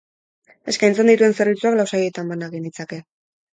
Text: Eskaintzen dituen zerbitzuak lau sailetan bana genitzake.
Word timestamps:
Eskaintzen 0.73 1.11
dituen 1.11 1.37
zerbitzuak 1.41 1.79
lau 1.83 1.87
sailetan 1.93 2.35
bana 2.35 2.53
genitzake. 2.57 3.03